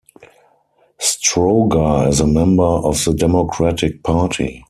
Stroger 0.99 2.09
is 2.09 2.19
a 2.19 2.25
member 2.25 2.63
of 2.63 3.03
the 3.05 3.13
Democratic 3.13 4.01
Party. 4.01 4.59